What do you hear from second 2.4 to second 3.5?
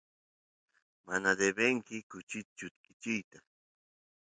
chutkichiyta